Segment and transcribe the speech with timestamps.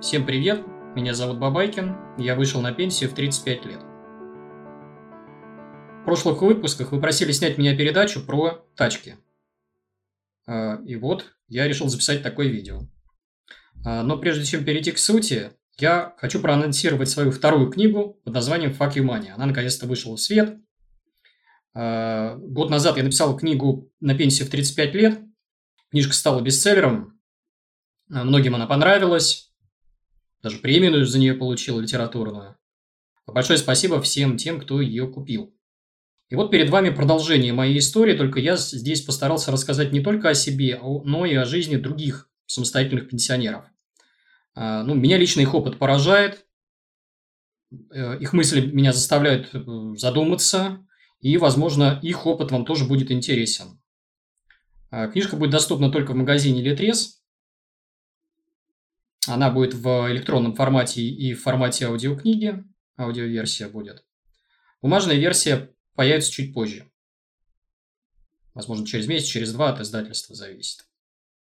[0.00, 3.80] Всем привет, меня зовут Бабайкин, я вышел на пенсию в 35 лет.
[6.00, 9.18] В прошлых выпусках вы просили снять меня передачу про тачки.
[10.46, 12.88] А, и вот, я решил записать такое видео.
[13.84, 18.70] А, но прежде чем перейти к сути, я хочу проанонсировать свою вторую книгу под названием
[18.70, 19.28] «Fuck you money».
[19.28, 20.56] Она наконец-то вышла в свет.
[21.74, 25.20] А, год назад я написал книгу на пенсию в 35 лет.
[25.90, 27.20] Книжка стала бестселлером.
[28.08, 29.49] Многим она понравилась
[30.42, 32.56] даже премию за нее получил литературную.
[33.26, 35.54] Большое спасибо всем тем, кто ее купил.
[36.28, 40.34] И вот перед вами продолжение моей истории, только я здесь постарался рассказать не только о
[40.34, 43.64] себе, но и о жизни других самостоятельных пенсионеров.
[44.54, 46.46] А, ну, меня лично их опыт поражает,
[47.92, 49.60] э, их мысли меня заставляют э,
[49.96, 50.84] задуматься,
[51.20, 53.80] и, возможно, их опыт вам тоже будет интересен.
[54.90, 57.19] А, книжка будет доступна только в магазине Литрес,
[59.26, 62.64] она будет в электронном формате и в формате аудиокниги.
[62.96, 64.04] Аудиоверсия будет.
[64.82, 66.90] Бумажная версия появится чуть позже.
[68.54, 70.86] Возможно, через месяц, через два от издательства зависит.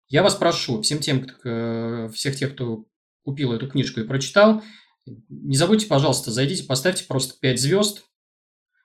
[0.07, 2.85] Я вас прошу, всем тем, кто, всех тех, кто
[3.23, 4.63] купил эту книжку и прочитал,
[5.05, 8.03] не забудьте, пожалуйста, зайдите, поставьте просто 5 звезд,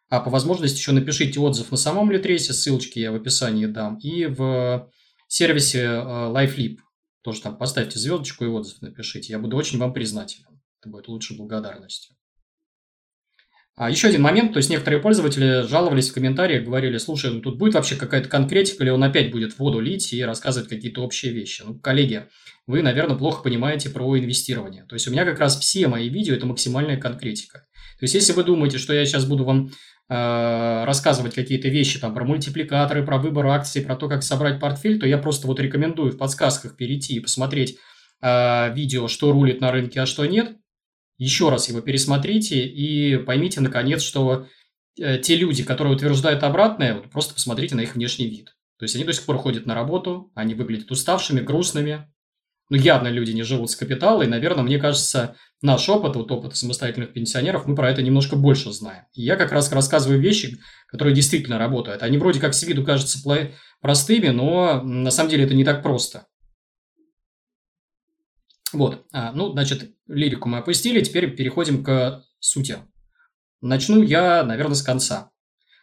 [0.08, 4.26] а по возможности еще напишите отзыв на самом Литресе, ссылочки я в описании дам, и
[4.26, 4.90] в
[5.28, 6.78] сервисе э, LifeLip.
[7.24, 9.32] Тоже там поставьте звездочку и отзыв напишите.
[9.32, 10.60] Я буду очень вам признателен.
[10.80, 12.14] Это будет лучшей благодарностью.
[13.76, 17.58] А еще один момент, то есть некоторые пользователи жаловались в комментариях, говорили, слушай, ну тут
[17.58, 21.64] будет вообще какая-то конкретика, или он опять будет воду лить и рассказывать какие-то общие вещи.
[21.66, 22.28] Ну, коллеги,
[22.68, 24.84] вы, наверное, плохо понимаете про инвестирование.
[24.84, 27.66] То есть у меня как раз все мои видео– это максимальная конкретика.
[27.98, 29.70] То есть если вы думаете, что я сейчас буду вам
[30.08, 35.06] рассказывать какие-то вещи там про мультипликаторы, про выбор акций, про то, как собрать портфель, то
[35.06, 37.78] я просто вот рекомендую в подсказках перейти и посмотреть
[38.20, 40.56] э, видео, что рулит на рынке, а что нет.
[41.16, 44.46] Еще раз его пересмотрите и поймите, наконец, что
[45.00, 48.54] э, те люди, которые утверждают обратное, вот просто посмотрите на их внешний вид.
[48.78, 52.12] То есть они до сих пор ходят на работу, они выглядят уставшими, грустными,
[52.70, 56.56] ну, явно люди не живут с капитала, и, наверное, мне кажется, наш опыт, вот опыт
[56.56, 59.04] самостоятельных пенсионеров, мы про это немножко больше знаем.
[59.12, 60.58] И я как раз рассказываю вещи,
[60.88, 62.02] которые действительно работают.
[62.02, 63.18] Они вроде как с виду кажутся
[63.80, 66.26] простыми, но на самом деле это не так просто.
[68.72, 72.78] Вот, а, ну, значит, лирику мы опустили, теперь переходим к сути.
[73.60, 75.30] Начну я, наверное, с конца.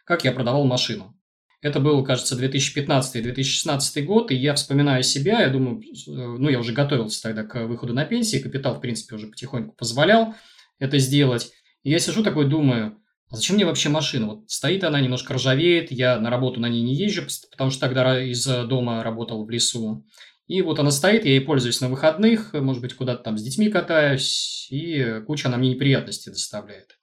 [0.04, 1.18] Как я продавал машину.
[1.62, 7.22] Это был, кажется, 2015-2016 год, и я вспоминаю себя, я думаю, ну, я уже готовился
[7.22, 10.34] тогда к выходу на пенсию, капитал, в принципе, уже потихоньку позволял
[10.80, 11.52] это сделать.
[11.84, 12.98] И я сижу такой, думаю,
[13.30, 14.26] а зачем мне вообще машина?
[14.26, 18.20] Вот стоит она, немножко ржавеет, я на работу на ней не езжу, потому что тогда
[18.20, 20.04] из дома работал в лесу.
[20.48, 23.70] И вот она стоит, я ей пользуюсь на выходных, может быть, куда-то там с детьми
[23.70, 26.98] катаюсь, и куча она мне неприятностей доставляет.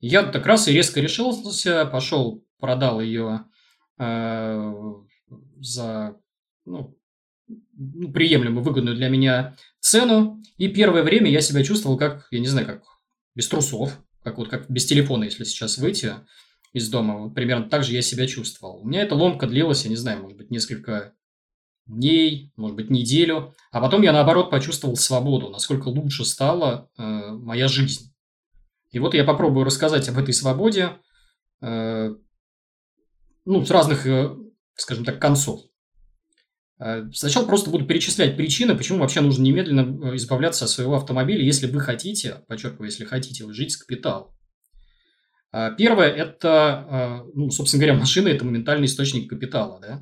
[0.00, 3.53] Я так раз и резко решился, пошел, продал ее Э,
[3.96, 6.16] за
[6.66, 6.94] ну,
[7.76, 10.42] ну, приемлемую, выгодную для меня цену.
[10.56, 12.82] И первое время я себя чувствовал как, я не знаю, как
[13.34, 16.14] без трусов, как вот как без телефона, если сейчас выйти
[16.72, 17.18] из дома.
[17.18, 18.80] Вот примерно так же я себя чувствовал.
[18.80, 21.14] У меня эта ломка длилась, я не знаю, может быть, несколько
[21.86, 23.54] дней, может быть, неделю.
[23.70, 28.12] А потом я, наоборот, почувствовал свободу, насколько лучше стала э, моя жизнь.
[28.90, 30.96] И вот я попробую рассказать об этой свободе,
[31.60, 32.14] э,
[33.44, 34.34] ну, с разных, э,
[34.76, 35.60] скажем так, концов.
[36.78, 41.42] Э, сначала просто буду перечислять причины, почему вообще нужно немедленно э, избавляться от своего автомобиля,
[41.42, 44.30] если вы хотите, подчеркиваю, если хотите, жить с капиталом.
[45.78, 49.98] Первое– это, ну, собственно говоря, машина– это моментальный источник капитала, да.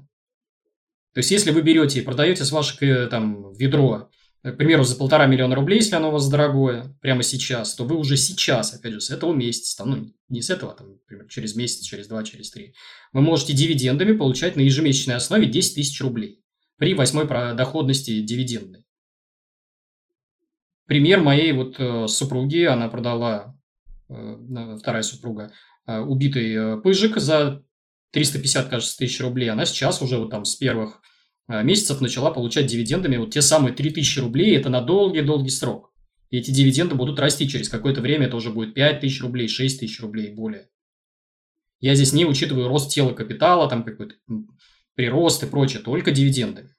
[1.13, 4.09] То есть, если вы берете и продаете с вашего там ведро
[4.43, 7.97] к примеру, за полтора миллиона рублей, если оно у вас дорогое, прямо сейчас, то вы
[7.97, 11.83] уже сейчас, опять же, с этого месяца, ну, не с этого, там, например, через месяц,
[11.83, 12.75] через два, через три,
[13.13, 16.43] вы можете дивидендами получать на ежемесячной основе 10 тысяч рублей
[16.77, 18.85] при восьмой доходности дивидендной.
[20.87, 23.57] Пример моей вот э, супруги, она продала,
[24.09, 25.53] э, вторая супруга,
[25.87, 27.63] э, убитый пыжик за
[28.11, 29.51] 350, кажется, тысяч рублей.
[29.51, 31.12] Она сейчас уже вот там с первых Э,
[31.63, 35.93] месяцев начала получать дивидендами вот те самые 3000 рублей, это на долгий-долгий срок.
[36.31, 40.29] И эти дивиденды будут расти через какое-то время, это уже будет 5000 рублей, 6000 рублей
[40.29, 40.69] и более.
[41.81, 44.15] Я здесь не учитываю рост тела капитала, там какой-то
[44.95, 46.75] прирост и прочее, только дивиденды.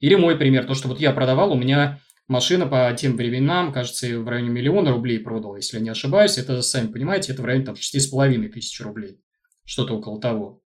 [0.00, 4.18] Или мой пример, то, что вот я продавал, у меня машина по тем временам, кажется,
[4.18, 6.36] в районе миллиона рублей продала, если я не ошибаюсь.
[6.36, 9.20] Это, сами понимаете, это в районе там 6,5 тысяч рублей.
[9.64, 10.63] Что-то около того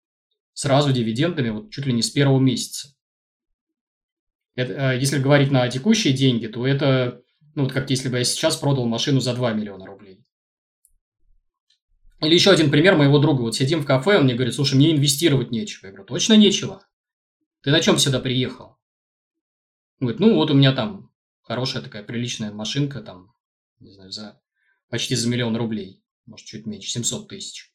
[0.54, 2.96] сразу дивидендами вот чуть ли не с первого месяца.
[4.56, 7.22] Это, а, если говорить на текущие деньги, то это
[7.56, 10.26] Ну, вот как если бы я сейчас продал машину за 2 миллиона рублей.
[12.22, 13.42] Или еще один пример моего друга.
[13.42, 15.88] Вот сидим в кафе, он мне говорит, слушай, мне инвестировать нечего.
[15.88, 16.88] Я говорю, точно нечего?
[17.62, 18.78] Ты на чем сюда приехал?
[20.00, 21.12] Он говорит, ну вот у меня там
[21.42, 23.34] хорошая такая приличная машинка, там,
[23.80, 24.42] не знаю, за
[24.90, 26.04] почти за миллион рублей.
[26.26, 27.73] Может, чуть меньше, 700 тысяч.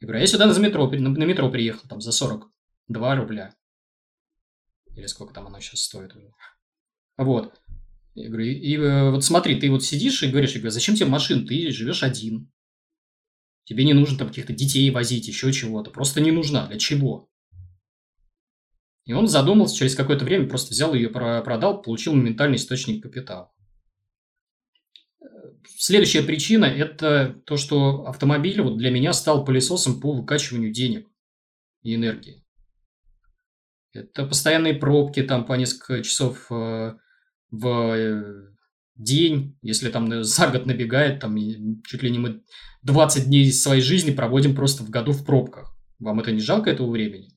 [0.00, 3.54] Я говорю, а я сюда на метро, на, метро приехал, там, за 42 рубля.
[4.94, 6.14] Или сколько там оно сейчас стоит.
[7.16, 7.60] Вот.
[8.14, 10.94] Я говорю, и, и э, вот смотри, ты вот сидишь и говоришь, я говорю, зачем
[10.94, 12.50] тебе машин, ты живешь один.
[13.64, 15.90] Тебе не нужно там каких-то детей возить, еще чего-то.
[15.90, 16.66] Просто не нужна.
[16.66, 17.28] Для чего?
[19.04, 23.52] И он задумался, через какое-то время просто взял ее, продал, получил моментальный источник капитала.
[25.66, 31.08] Следующая причина– это то, что автомобиль вот для меня стал пылесосом по выкачиванию денег
[31.82, 32.44] и энергии.
[33.92, 36.94] Это постоянные пробки там по несколько часов э,
[37.50, 38.48] в э,
[38.96, 41.36] день, если там за год набегает, там
[41.84, 42.42] чуть ли не мы
[42.82, 45.74] 20 дней своей жизни проводим просто в году в пробках.
[45.98, 47.30] Вам это не жалко этого времени?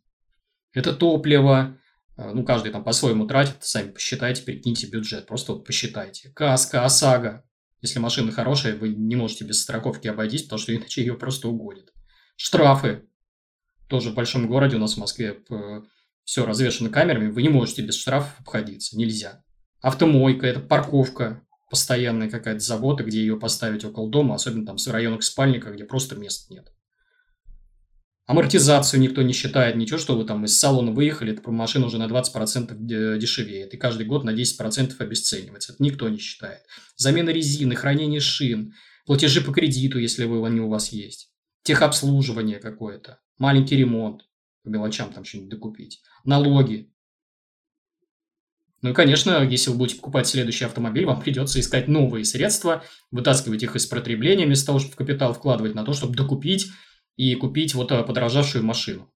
[0.74, 1.77] Это топливо,
[2.17, 6.31] э, ну, каждый там по-своему тратит, сами посчитайте, прикиньте бюджет, просто вот посчитайте.
[6.35, 7.45] Каска, ОСАГО.
[7.81, 11.91] Если машина хорошая, вы не можете без страховки обойтись, потому что иначе ее просто угонит.
[12.35, 13.03] Штрафы.
[13.87, 15.39] Тоже в большом городе у нас в Москве
[16.23, 19.43] все развешено камерами, вы не можете без штрафов обходиться, нельзя.
[19.81, 25.23] Автомойка, это парковка, постоянная какая-то забота, где ее поставить около дома, особенно там в районах
[25.23, 26.71] спальника, где просто мест нет.
[28.31, 32.07] Амортизацию никто не считает, ничего, что вы там из салона выехали, это машина уже на
[32.07, 35.73] 20% дешевеет, и каждый год на 10% обесценивается.
[35.73, 36.61] Это никто не считает.
[36.95, 38.73] Замена резины, хранение шин,
[39.05, 41.29] платежи по кредиту, если вы, они у вас есть,
[41.63, 44.21] техобслуживание какое-то, маленький ремонт,
[44.63, 46.89] по мелочам там что-нибудь докупить, налоги.
[48.81, 53.61] Ну и, конечно, если вы будете покупать следующий автомобиль, вам придется искать новые средства, вытаскивать
[53.61, 56.69] их из потребления, вместо того, чтобы капитал вкладывать на то, чтобы докупить
[57.21, 59.07] и купить вот э, подорожавшую машину.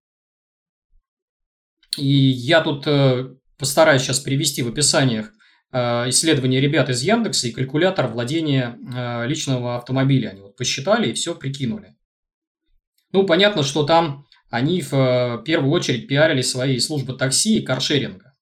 [1.98, 5.31] И я тут э, постараюсь сейчас привести в описаниях
[5.72, 8.78] э, исследования ребят из Яндекса и калькулятор владения
[9.25, 10.30] личного автомобиля.
[10.30, 11.96] Они вот посчитали и все прикинули.
[13.12, 18.34] Ну, понятно, что там они в первую очередь пиарили свои службы такси и каршеринга.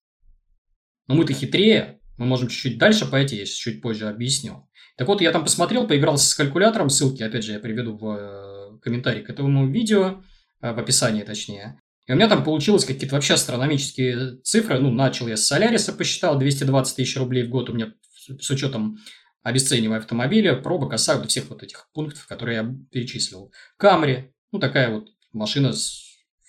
[1.07, 4.67] Но мы-то хитрее, мы можем чуть-чуть дальше пойти, я сейчас чуть позже объясню.
[4.97, 8.42] Так вот, я там посмотрел, поигрался с калькулятором, ссылки, опять же, я приведу в
[8.83, 10.23] комментарий к этому видео,
[10.61, 11.79] в описании точнее.
[12.05, 14.79] И у меня там получилось какие-то вообще астрономические цифры.
[14.79, 17.93] Ну, начал я с Соляриса, посчитал 220 тысяч рублей в год у меня
[18.39, 18.99] с учетом
[19.41, 23.51] обесценивая автомобиля, пробок, ОСАГО, всех вот этих пунктов, которые я перечислил.
[23.77, 25.73] Камри, ну, такая вот машина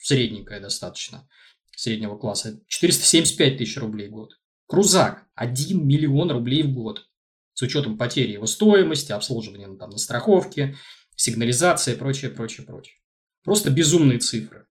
[0.00, 1.28] средненькая достаточно,
[1.76, 2.60] среднего класса.
[2.68, 4.38] 475 тысяч рублей в год.
[4.66, 7.08] Крузак 1 миллион рублей в год.
[7.54, 10.76] С учетом потери его стоимости, обслуживания там, на страховке,
[11.16, 12.96] сигнализация и прочее, прочее, прочее.
[13.42, 14.66] Просто безумные цифры.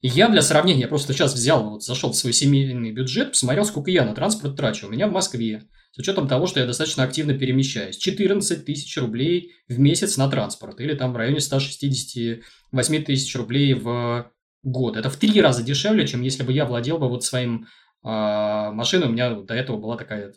[0.00, 3.90] И я для сравнения просто сейчас взял, вот зашел в свой семейный бюджет, посмотрел, сколько
[3.90, 4.86] я на транспорт трачу.
[4.86, 9.52] У меня в Москве, с учетом того, что я достаточно активно перемещаюсь, 14 тысяч рублей
[9.68, 10.80] в месяц на транспорт.
[10.80, 14.30] Или там в районе 168 тысяч рублей в
[14.62, 14.96] год.
[14.96, 17.66] Это в три раза дешевле, чем если бы я владел бы вот своим
[18.02, 19.08] э, машиной.
[19.08, 20.32] У меня до этого была такая э,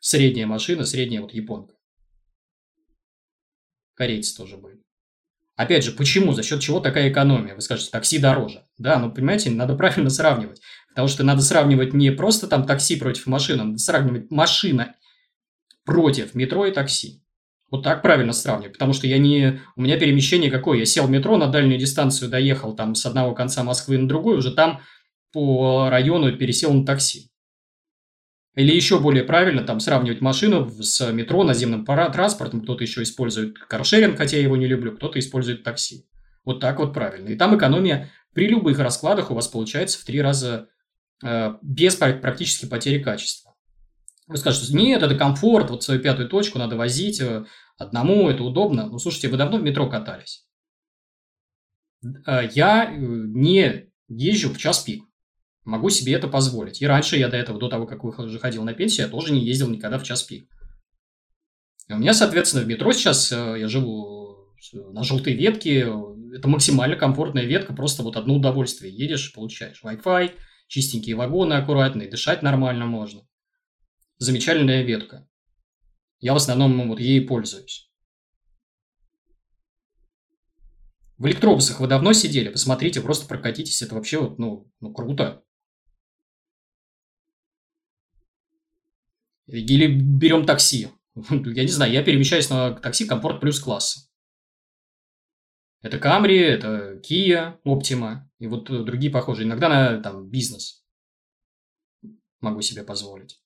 [0.00, 1.74] средняя машина, средняя вот японка.
[4.00, 4.78] Корейцы тоже были.
[5.56, 6.32] Опять же, почему?
[6.32, 7.54] За счет чего такая экономия?
[7.54, 8.64] Вы скажете, такси дороже.
[8.78, 10.62] Да, но понимаете, надо правильно сравнивать.
[10.88, 14.94] Потому что надо сравнивать не просто там такси против машины, надо сравнивать машина
[15.84, 17.22] против метро и такси.
[17.70, 19.60] Вот так правильно сравнивать, потому что я не...
[19.76, 20.78] У меня перемещение какое?
[20.78, 24.38] Я сел в метро, на дальнюю дистанцию доехал там с одного конца Москвы на другой,
[24.38, 24.80] уже там
[25.30, 27.30] по району пересел на такси.
[28.56, 32.62] Или еще более правильно там сравнивать машину с метро, наземным транспортом.
[32.62, 36.06] Кто-то еще использует каршеринг, хотя я его не люблю, кто-то использует такси.
[36.44, 37.28] Вот так вот правильно.
[37.28, 40.68] И там экономия при любых раскладах у вас получается в три раза
[41.24, 43.54] э, без практически потери качества.
[44.26, 47.44] Вы скажете, нет, это комфорт, вот свою пятую точку надо возить э,
[47.78, 48.88] одному, это удобно.
[48.88, 50.46] Ну, слушайте, вы давно в метро катались?
[52.26, 55.04] Э, я э, не езжу в час пик
[55.64, 56.80] могу себе это позволить.
[56.82, 59.44] И раньше я до этого, до того, как уже ходил на пенсию, я тоже не
[59.44, 60.48] ездил никогда в час пик.
[61.88, 65.92] И у меня, соответственно, в метро сейчас э, я живу на желтой ветке.
[66.32, 68.94] Это максимально комфортная ветка, просто вот одно удовольствие.
[68.94, 70.32] Едешь, получаешь Wi-Fi,
[70.68, 73.22] чистенькие вагоны аккуратные, дышать нормально можно.
[74.18, 75.28] Замечательная ветка.
[76.20, 77.90] Я в основном вот ей пользуюсь.
[81.16, 82.48] В электробусах вы давно сидели?
[82.48, 83.82] Посмотрите, просто прокатитесь.
[83.82, 85.42] Это вообще вот, ну, ну круто.
[89.50, 90.88] Или берем такси.
[91.30, 94.08] Я не знаю, я перемещаюсь на такси комфорт плюс класса.
[95.82, 99.46] Это Camry, это Kia, Optima и вот другие похожие.
[99.46, 100.84] Иногда на там, бизнес
[102.40, 103.40] могу себе позволить.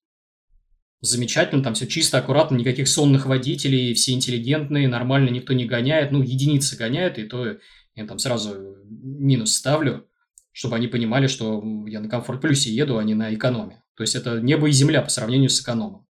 [1.01, 6.13] Замечательно, там все чисто, аккуратно, никаких сонных водителей, все интеллигентные, нормально, никто не гоняет.
[6.13, 7.59] Ну, единицы гоняют, и то
[7.95, 10.09] я там сразу минус ставлю,
[10.51, 13.84] чтобы они понимали, что я на комфорт плюсе еду, а не на экономе.
[13.97, 16.07] То есть это небо и земля по сравнению с экономом.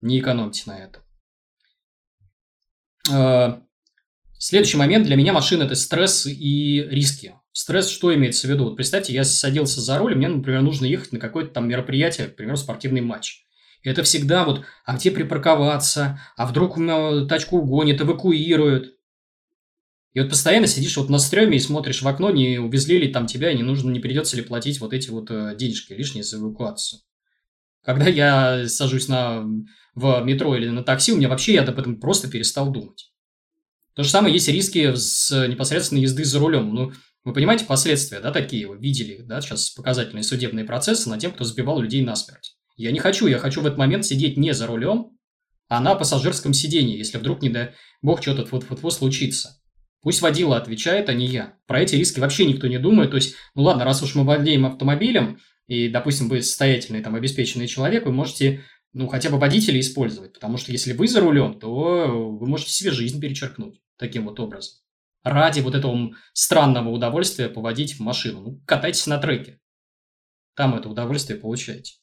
[0.00, 1.00] Не экономьте на это.
[3.10, 3.62] А,
[4.38, 7.34] следующий момент для меня машина– это стресс и риски.
[7.52, 8.64] Стресс что имеется в виду?
[8.64, 12.56] Вот представьте, я садился за руль, мне, например, нужно ехать на какое-то там мероприятие, например,
[12.56, 13.44] спортивный матч.
[13.82, 18.96] И это всегда вот, а где припарковаться, а вдруг у меня тачку угонят, эвакуируют.
[20.12, 23.26] И вот постоянно сидишь вот на стреме и смотришь в окно, не увезли ли там
[23.26, 27.00] тебя, не нужно, не придется ли платить вот эти вот э, денежки лишние за эвакуацию.
[27.84, 29.44] Когда я сажусь на,
[29.94, 33.12] в метро или на такси, у меня вообще я об этом просто перестал думать.
[33.94, 36.74] То же самое есть риски с непосредственно езды за рулем.
[36.74, 36.92] Ну,
[37.24, 41.44] вы понимаете последствия, да, такие вы видели, да, сейчас показательные судебные процессы на тем, кто
[41.44, 42.56] сбивал людей насмерть.
[42.76, 45.18] Я не хочу, я хочу в этот момент сидеть не за рулем,
[45.68, 49.59] а на пассажирском сидении, если вдруг, не дай бог, что-то вот-вот случится.
[50.02, 51.58] Пусть водила отвечает, а не я.
[51.66, 53.10] Про эти риски вообще никто не думает.
[53.10, 57.68] То есть, ну ладно, раз уж мы владеем автомобилем, и, допустим, вы состоятельный, там, обеспеченный
[57.68, 60.32] человек, вы можете, ну, хотя бы водителя использовать.
[60.32, 64.78] Потому что если вы за рулем, то вы можете себе жизнь перечеркнуть таким вот образом.
[65.22, 68.40] Ради вот этого странного удовольствия поводить машину.
[68.40, 69.60] Ну, катайтесь на треке.
[70.56, 71.94] Там это удовольствие получаете.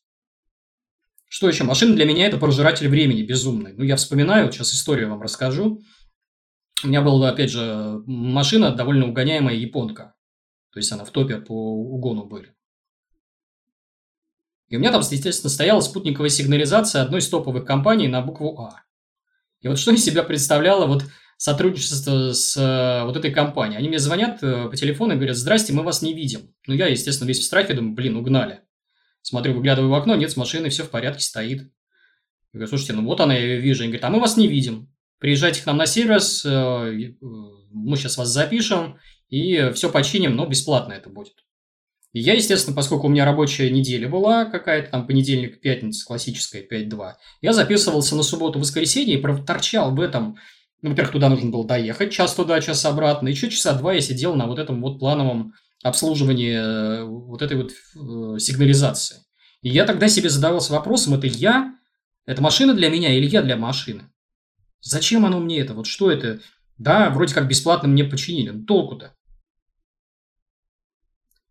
[1.28, 1.64] Что еще?
[1.64, 3.74] Машина для меня это пожиратель времени безумный.
[3.74, 5.82] Ну, я вспоминаю, сейчас историю вам расскажу.
[6.84, 10.16] У меня была, опять же, машина довольно угоняемая японка.
[10.72, 12.54] То есть она в топе по угону были.
[14.68, 18.84] И у меня там, естественно, стояла спутниковая сигнализация одной из топовых компаний на букву А.
[19.62, 21.06] И вот что из себя представляло вот
[21.38, 23.78] сотрудничество с э, вот этой компанией.
[23.78, 26.54] Они мне звонят э, по телефону и говорят, здрасте, мы вас не видим.
[26.66, 28.62] Ну, я, естественно, весь в страхе, думаю, блин, угнали.
[29.22, 31.62] Смотрю, выглядываю в окно, нет, с машиной все в порядке, стоит.
[31.62, 31.70] Я
[32.54, 33.84] говорю, слушайте, ну вот она, я ее вижу.
[33.84, 34.92] Они говорят, а мы вас не видим.
[35.20, 37.14] Приезжайте к нам на сервис, э,
[37.72, 38.98] мы сейчас вас запишем,
[39.30, 41.34] и все починим, но бесплатно это будет.
[42.14, 47.14] И я, естественно, поскольку у меня рабочая неделя была какая-то, там понедельник, пятница, классическая, 5-2,
[47.42, 50.38] я записывался на субботу-воскресенье и проторчал в этом,
[50.82, 54.36] ну, во-первых, туда нужно было доехать, час туда, час обратно, еще часа два я сидел
[54.36, 59.18] на вот этом вот плановом обслуживании э, вот этой вот э, сигнализации.
[59.62, 61.76] И я тогда себе задавался вопросом, это я,
[62.26, 64.10] это машина для меня или я для машины?
[64.88, 65.74] Зачем оно мне это?
[65.74, 66.40] Вот что это?
[66.78, 68.52] Да, вроде как бесплатно мне починили.
[68.52, 69.14] Но толку-то?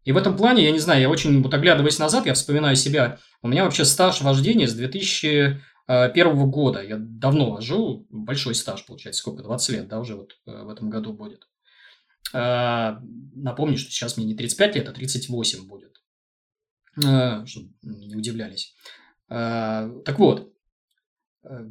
[0.05, 3.19] И в этом плане, я не знаю, я очень, вот оглядываясь назад, я вспоминаю себя,
[3.43, 6.83] у меня вообще стаж вождения с 2001 года.
[6.83, 10.89] Я давно вожу, большой стаж, получается, сколько, 20 лет, да, уже вот э, в этом
[10.89, 11.47] году будет.
[12.33, 13.01] А,
[13.35, 16.01] напомню, что сейчас мне не 35 лет, а 38 будет.
[16.97, 18.75] Чтобы не удивлялись.
[19.29, 20.55] Так вот,
[21.45, 21.69] э,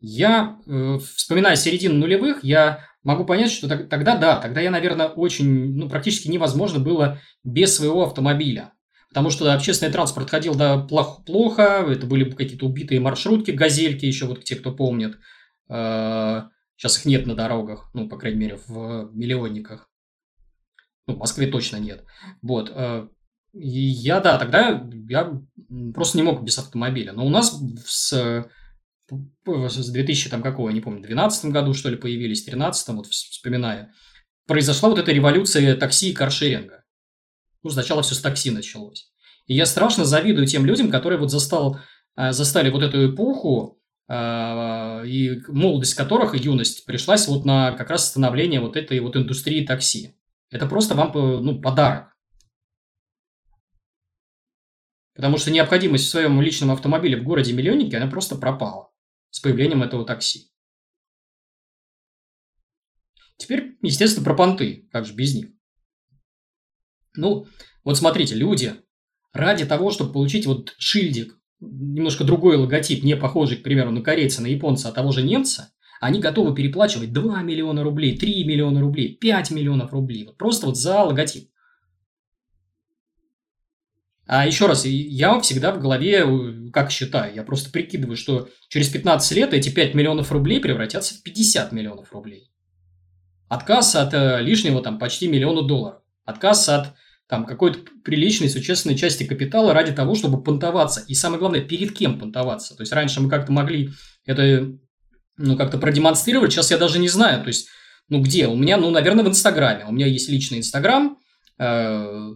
[0.00, 5.76] я, э, вспоминая середину нулевых, я могу понять, что тогда, да, тогда я, наверное, очень,
[5.76, 8.72] ну, практически невозможно было без своего автомобиля.
[9.08, 14.26] Потому что общественный транспорт ходил да, плохо, плохо, это были какие-то убитые маршрутки, газельки, еще
[14.26, 15.18] вот те, кто помнит.
[15.68, 19.88] Сейчас их нет на дорогах, ну, по крайней мере, в миллионниках.
[21.06, 22.04] Ну, в Москве точно нет.
[22.42, 22.70] Вот.
[22.74, 23.08] А,
[23.52, 25.40] и я, да, тогда я
[25.94, 27.12] просто не мог без автомобиля.
[27.12, 28.46] Но у нас с
[29.08, 33.92] с 2000, там какого, не помню, 12 году, что ли, появились, 13 вот вспоминая,
[34.46, 36.84] произошла вот эта революция такси и каршеринга.
[37.62, 39.10] Ну, сначала все с такси началось.
[39.46, 41.78] И я страшно завидую тем людям, которые вот застал,
[42.16, 47.90] э, застали вот эту эпоху, э, и молодость которых, и юность, пришлась вот на как
[47.90, 50.16] раз становление вот этой вот индустрии такси.
[50.50, 51.12] Это просто вам
[51.44, 52.12] ну, подарок.
[55.14, 58.90] Потому что необходимость в своем личном автомобиле в городе-миллионнике, она просто пропала
[59.30, 60.50] с появлением этого такси.
[63.36, 64.88] Теперь, естественно, про понты.
[64.92, 65.48] Как же без них?
[67.14, 67.46] Ну,
[67.84, 68.74] вот смотрите, люди
[69.32, 74.42] ради того, чтобы получить вот шильдик, немножко другой логотип, не похожий, к примеру, на корейца,
[74.42, 79.16] на японца, а того же немца, они готовы переплачивать 2 миллиона рублей, 3 миллиона рублей,
[79.16, 80.26] 5 миллионов рублей.
[80.26, 81.50] Вот просто вот за логотип.
[84.26, 88.88] А еще раз, я всегда в голове, э, как считаю, я просто прикидываю, что через
[88.88, 92.50] 15 лет эти 5 миллионов рублей превратятся в 50 миллионов рублей.
[93.48, 96.02] Отказ от э, лишнего там почти миллиона долларов.
[96.24, 96.94] Отказ от
[97.28, 101.04] там какой-то приличной, существенной части капитала ради того, чтобы понтоваться.
[101.06, 102.76] И самое главное, перед кем понтоваться.
[102.76, 103.90] То есть, раньше мы как-то могли
[104.24, 104.72] это
[105.36, 107.42] ну, как-то продемонстрировать, сейчас я даже не знаю.
[107.42, 107.68] То есть,
[108.08, 108.48] ну, где?
[108.48, 109.84] У меня, ну, наверное, в Инстаграме.
[109.86, 111.18] У меня есть личный Инстаграм,
[111.58, 112.32] э,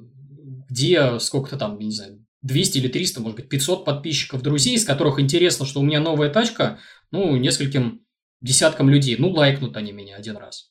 [0.71, 5.21] где сколько-то там, не знаю, 200 или 300, может быть, 500 подписчиков, друзей, из которых
[5.21, 6.79] интересно, что у меня новая тачка,
[7.11, 8.03] ну, нескольким
[8.41, 9.17] десяткам людей.
[9.19, 10.71] Ну, лайкнут они меня один раз.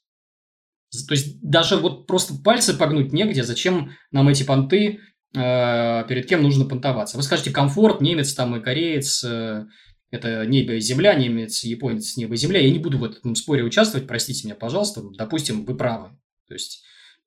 [1.08, 3.44] То есть, даже вот просто пальцы погнуть негде.
[3.44, 5.02] Зачем нам эти понты?
[5.36, 7.18] Э, перед кем нужно понтоваться?
[7.18, 9.66] Вы скажете, комфорт, немец там и кореец, э,
[10.10, 12.60] это небо и земля, немец, японец, небо и земля.
[12.60, 15.04] Я не буду в этом споре участвовать, простите меня, пожалуйста.
[15.16, 16.18] Допустим, вы правы.
[16.48, 16.84] То есть,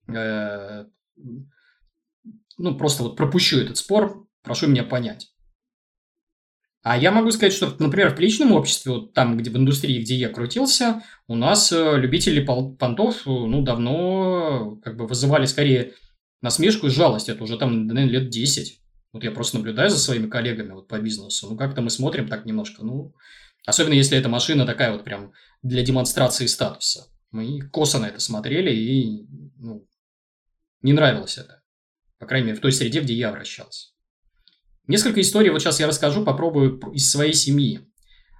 [0.08, 0.86] э,
[2.58, 5.32] ну, просто вот пропущу этот спор, прошу меня понять.
[6.82, 10.16] А я могу сказать, что, например, в личном обществе, вот там, где в индустрии, где
[10.16, 15.94] я крутился, у нас э, любители понтов, э, ну, давно как бы вызывали скорее
[16.40, 17.28] насмешку и жалость.
[17.28, 18.80] Это уже там, наверное, лет 10.
[19.12, 21.48] Вот я просто наблюдаю за своими коллегами вот по бизнесу.
[21.50, 23.14] Ну, как-то мы смотрим так немножко, ну,
[23.64, 25.32] особенно если эта машина такая вот прям
[25.62, 27.06] для демонстрации статуса.
[27.30, 29.86] Мы косо на это смотрели и, ну,
[30.82, 31.61] не нравилось это.
[32.22, 33.88] По крайней мере, в той среде, где я вращался.
[34.86, 37.80] Несколько историй вот сейчас я расскажу, попробую из своей семьи.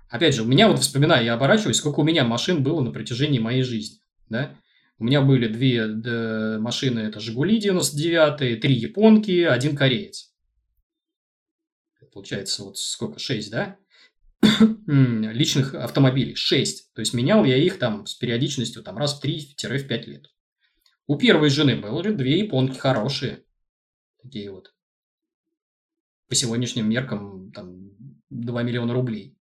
[0.08, 3.40] Опять же, у меня вот вспоминаю, я оборачиваюсь, сколько у меня машин было на протяжении
[3.40, 3.98] моей жизни.
[4.28, 4.56] Да?
[4.98, 10.32] У меня были две да, машины, это «Жигули» 99 три японки, один кореец.
[12.12, 13.78] Получается, вот сколько, шесть, да?
[14.86, 16.94] Личных автомобилей, шесть.
[16.94, 20.30] То есть, менял я их там с периодичностью там раз в 3-5 лет.
[21.08, 23.42] У первой жены было две японки хорошие.
[24.22, 24.72] Такие вот
[26.28, 27.90] по сегодняшним меркам там
[28.30, 29.36] 2 миллиона рублей.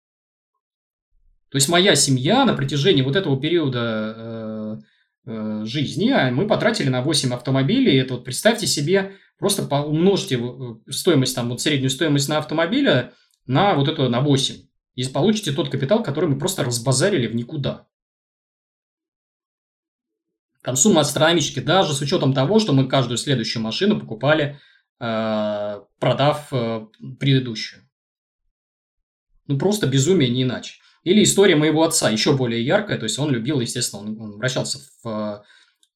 [1.50, 4.78] То есть моя семья на протяжении вот этого периода э,
[5.26, 7.98] э, жизни, а мы потратили на 8 автомобилей.
[7.98, 13.14] Это вот представьте себе, просто умножьте э, стоимость, там, вот среднюю стоимость на автомобиля
[13.46, 14.56] на вот это, на 8.
[14.96, 17.88] И получите тот капитал, который мы просто разбазарили в никуда.
[20.64, 24.60] Там сумма астрономическая, даже с учетом того, что мы каждую следующую машину покупали
[25.02, 26.86] продав э,
[27.20, 27.82] предыдущую.
[29.48, 30.76] Ну, просто безумие, не иначе.
[31.04, 34.80] Или история моего отца, еще более яркая, то есть он любил, естественно, он, он вращался
[35.04, 35.44] в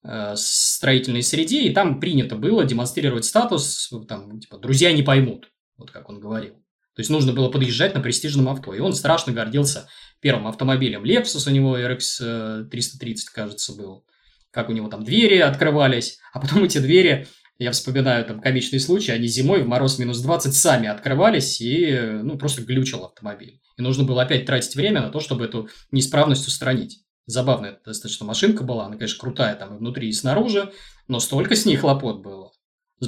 [0.03, 5.91] э, строительной среде, и там принято было демонстрировать статус, там, типа, друзья не поймут, вот
[5.91, 6.55] как он говорил.
[6.95, 9.87] То есть нужно было подъезжать на престижном авто, и он страшно гордился
[10.19, 14.03] первым автомобилем Lexus, у него RX 330, кажется, был,
[14.49, 19.11] как у него там двери открывались, а потом эти двери я вспоминаю там комичный случай,
[19.11, 23.61] они зимой в мороз минус 20 сами открывались и ну, просто глючил автомобиль.
[23.77, 27.05] И нужно было опять тратить время на то, чтобы эту неисправность устранить.
[27.27, 30.71] Забавная достаточно машинка была, она, конечно, крутая там и внутри, и снаружи,
[31.07, 32.51] но столько с ней хлопот было.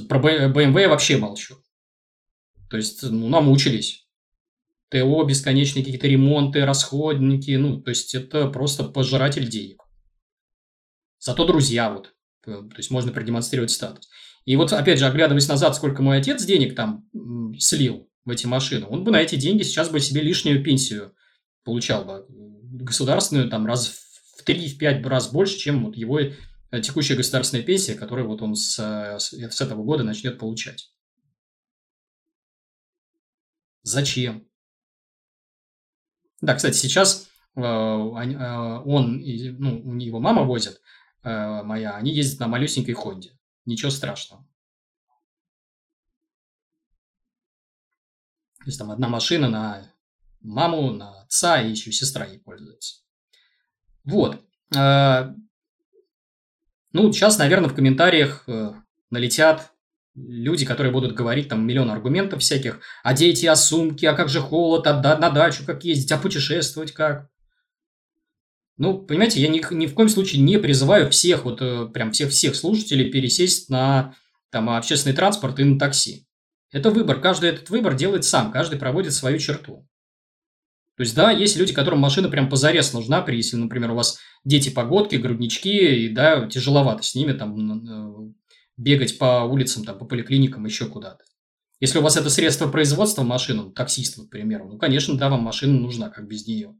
[0.09, 1.55] Про BMW я вообще молчу.
[2.69, 4.07] То есть, ну, намучились.
[4.89, 9.83] ТО, бесконечные какие-то ремонты, расходники, ну, то есть, это просто пожиратель денег.
[11.19, 14.09] Зато друзья вот, то есть, можно продемонстрировать статус.
[14.47, 17.05] И вот, опять же, оглядываясь назад, сколько мой отец денег там
[17.59, 21.13] слил в эти машины, он бы на эти деньги сейчас бы себе лишнюю пенсию
[21.65, 22.25] получал бы.
[22.29, 23.89] Государственную там раз
[24.37, 26.31] в 3-5 раз больше, чем вот его э,
[26.81, 28.77] текущая государственная пенсия, которую вот он с,
[29.19, 30.93] с, с этого года начнет получать.
[33.83, 34.47] Зачем?
[36.39, 39.21] Да, кстати, сейчас э, э, он,
[39.59, 40.79] ну, у него мама возит,
[41.23, 43.36] э, моя, они ездят на малюсенькой Хонде.
[43.67, 44.47] Ничего страшного.
[48.59, 49.93] То есть там одна машина на
[50.39, 53.03] маму, на отца и еще сестра ей пользуется.
[54.05, 54.41] Вот.
[54.73, 55.35] А,
[56.93, 58.71] ну, сейчас, наверное, в комментариях э,
[59.09, 59.73] налетят
[60.15, 62.79] люди, которые будут говорить там миллион аргументов всяких.
[63.03, 66.93] А дети, а сумки, а как же холод, а на дачу как ездить, а путешествовать
[66.93, 67.29] как.
[68.77, 72.55] Ну, понимаете, я ни, ни в коем случае не призываю всех, вот э, прям всех-всех
[72.55, 74.13] слушателей пересесть на
[74.51, 76.27] там, общественный транспорт и на такси.
[76.71, 77.19] Это выбор.
[77.19, 79.87] Каждый этот выбор делает сам, каждый проводит свою черту.
[80.95, 84.19] То есть, да, есть люди, которым машина прям позарез нужна, при, если, например, у вас
[84.45, 88.33] дети-погодки, груднички, и, да, тяжеловато с ними там э,
[88.77, 91.23] бегать по улицам, там, по поликлиникам, еще куда-то.
[91.79, 95.79] Если у вас это средство производства машины, таксист, к примеру, ну, конечно, да, вам машина
[95.79, 96.75] нужна, как без нее.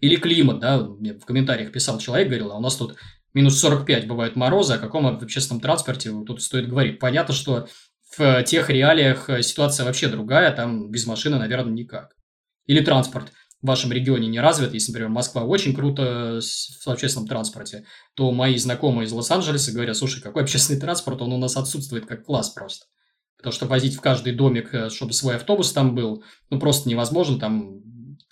[0.00, 2.96] Или климат, да, мне в комментариях писал человек, говорил, а у нас тут
[3.34, 6.98] минус 45 бывают морозы, о каком общественном транспорте тут стоит говорить.
[6.98, 7.68] Понятно, что
[8.16, 12.16] в тех реалиях ситуация вообще другая, там без машины, наверное, никак.
[12.66, 13.32] Или транспорт.
[13.62, 17.84] в вашем регионе не развит, если, например, Москва очень круто в общественном транспорте,
[18.14, 22.24] то мои знакомые из Лос-Анджелеса говорят, слушай, какой общественный транспорт, он у нас отсутствует как
[22.24, 22.86] класс просто.
[23.36, 27.38] Потому что возить в каждый домик, э, чтобы свой автобус там был, ну, просто невозможно.
[27.38, 27.80] Там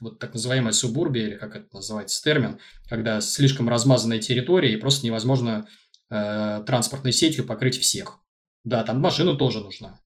[0.00, 2.58] вот так называемая субурбия, или как это называется термин,
[2.88, 5.66] когда слишком размазанная территория, и просто невозможно
[6.10, 8.20] э, транспортной сетью покрыть всех.
[8.64, 10.00] Да, там машина тоже нужна.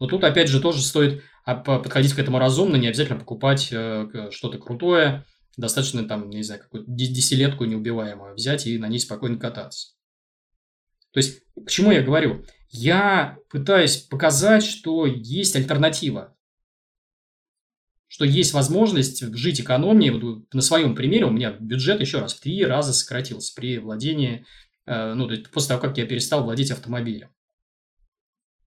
[0.00, 4.58] Но тут, опять же, тоже стоит подходить к этому разумно, не обязательно покупать э, что-то
[4.58, 5.24] крутое,
[5.56, 9.94] достаточно там, не знаю, какую-то десятилетку неубиваемую взять и на ней спокойно кататься.
[11.12, 12.44] То есть, к чему я говорю?
[12.68, 16.36] Я пытаюсь показать, что есть альтернатива.
[18.18, 20.10] Что есть возможность жить экономнее.
[20.10, 24.44] Вот на своем примере у меня бюджет еще раз в три раза сократился при владении,
[24.86, 27.28] э, ну, то есть после того, как я перестал владеть автомобилем.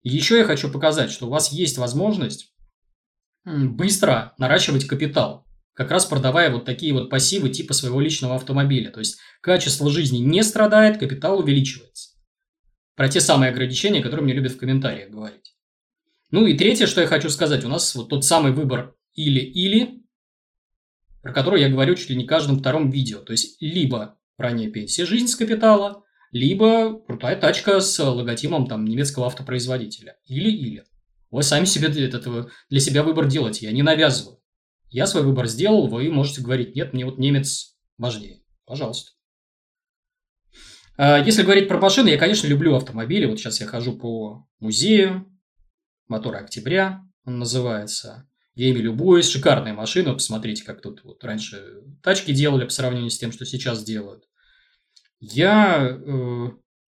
[0.04, 2.54] Еще я хочу показать, что у вас есть возможность
[3.44, 8.92] быстро наращивать капитал, как раз продавая вот такие вот пассивы типа своего личного автомобиля.
[8.92, 12.12] То есть качество жизни не страдает, капитал увеличивается.
[12.96, 15.56] Про те самые ограничения, которые мне любят в комментариях говорить.
[16.30, 20.02] Ну и третье, что я хочу сказать, у нас вот тот самый выбор или-или,
[21.22, 23.20] про который я говорю чуть ли не каждом втором видео.
[23.20, 29.26] То есть либо ранняя пенсия, жизнь с капитала, либо крутая тачка с логотипом там немецкого
[29.28, 30.18] автопроизводителя.
[30.26, 30.86] Или-или.
[31.32, 34.40] Вы сами себе этот, для себя выбор делаете, я не навязываю.
[34.90, 38.42] Я свой выбор сделал, вы можете говорить, нет, мне вот немец важнее.
[38.66, 39.12] Пожалуйста.
[40.98, 43.26] А если говорить про машины, я, конечно, люблю автомобили.
[43.26, 45.30] Вот сейчас я хожу по музею,
[46.08, 48.29] моторы октября он называется.
[48.60, 49.30] Я ими любуюсь.
[49.30, 50.14] Шикарная машина.
[50.14, 54.26] Посмотрите, как тут вот раньше тачки делали по сравнению с тем, что сейчас делают
[55.20, 56.50] я э,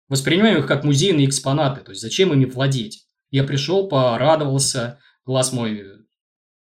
[0.08, 1.82] воспринимаю их как музейные экспонаты.
[1.82, 3.08] То есть, зачем ими владеть?
[3.30, 5.84] Я пришел, порадовался, глаз мой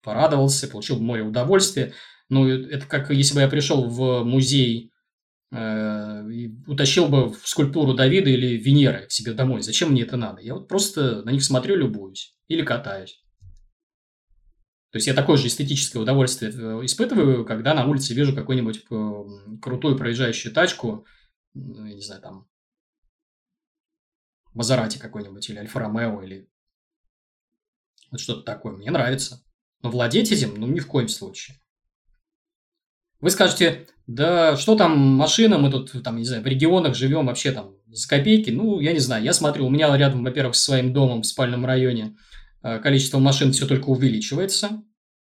[0.01, 1.93] порадовался, получил море удовольствия.
[2.29, 4.91] Но это как если бы я пришел в музей
[5.51, 9.61] э, и утащил бы в скульптуру Давида или Венеры к себе домой.
[9.61, 10.41] Зачем мне это надо?
[10.41, 13.22] Я вот просто на них смотрю, любуюсь или катаюсь.
[14.93, 19.23] То есть я такое же эстетическое удовольствие э, испытываю, когда на улице вижу какую-нибудь э,
[19.59, 21.07] крутую проезжающую тачку,
[21.55, 22.47] я не знаю, там,
[24.53, 26.47] Мазерати какой-нибудь, или Альфа-Ромео, или
[28.11, 28.73] вот что-то такое.
[28.73, 29.43] Мне нравится.
[29.81, 31.57] Но владеть этим, ну, ни в коем случае.
[33.19, 37.51] Вы скажете, да что там машина, мы тут, там, не знаю, в регионах живем вообще
[37.51, 38.51] там с копейки.
[38.51, 41.65] Ну, я не знаю, я смотрю, у меня рядом, во-первых, с своим домом в спальном
[41.65, 42.15] районе
[42.63, 44.83] количество машин все только увеличивается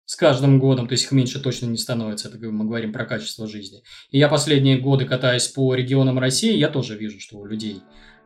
[0.07, 3.47] с каждым годом, то есть их меньше точно не становится, это мы говорим про качество
[3.47, 3.83] жизни.
[4.11, 7.83] И я последние годы катаясь по регионам России, я тоже вижу, что у людей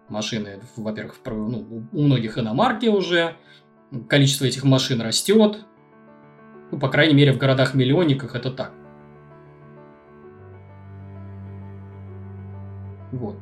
[0.09, 3.37] машины, во-первых, ну, у многих иномарки уже,
[4.09, 5.65] количество этих машин растет,
[6.71, 8.73] ну, по крайней мере, в городах-миллионниках это так.
[13.13, 13.37] Вот.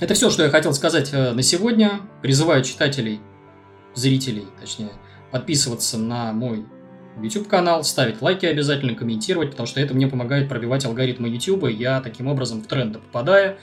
[0.00, 2.00] Это все, что я хотел сказать э, на сегодня.
[2.22, 3.20] Призываю читателей,
[3.94, 4.92] зрителей, точнее,
[5.30, 6.66] подписываться на мой
[7.20, 11.68] YouTube канал, ставить лайки обязательно, комментировать, потому что это мне помогает пробивать алгоритмы YouTube.
[11.68, 13.58] Я таким образом в тренды попадаю,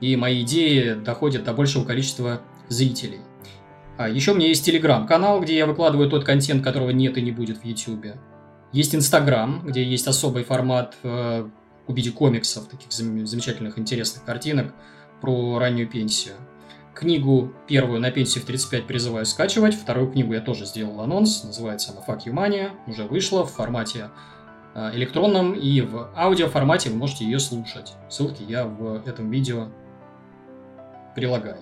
[0.00, 3.20] и мои идеи доходят до большего количества зрителей.
[3.96, 7.30] А еще у меня есть телеграм-канал, где я выкладываю тот контент, которого нет и не
[7.30, 8.06] будет в YouTube.
[8.72, 11.48] Есть Инстаграм, где есть особый формат э,
[11.86, 14.74] в виде комиксов, таких замечательных, интересных картинок
[15.20, 16.34] про раннюю пенсию.
[16.94, 19.74] Книгу первую на пенсию в 35 призываю скачивать.
[19.74, 21.42] Вторую книгу я тоже сделал анонс.
[21.42, 22.70] Называется она Fuck You Money.
[22.86, 24.10] Уже вышла в формате
[24.74, 27.94] э, электронном и в аудио формате вы можете ее слушать.
[28.08, 29.70] Ссылки я в этом видео
[31.16, 31.58] прилагаю.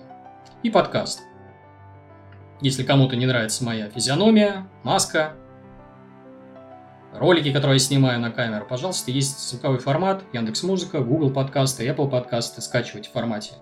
[0.61, 1.21] И подкаст.
[2.61, 5.33] Если кому-то не нравится моя физиономия, маска,
[7.11, 12.09] ролики, которые я снимаю на камеру, пожалуйста, есть звуковой формат, Яндекс Музыка, Google подкасты, Apple
[12.09, 13.55] подкасты, скачивайте в формате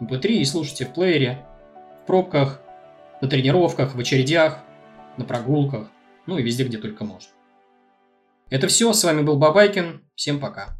[0.00, 1.44] MP3 и слушайте в плеере,
[2.02, 2.60] в пробках,
[3.20, 4.58] на тренировках, в очередях,
[5.16, 5.88] на прогулках,
[6.26, 7.30] ну и везде, где только можно.
[8.50, 10.76] Это все, с вами был Бабайкин, всем пока.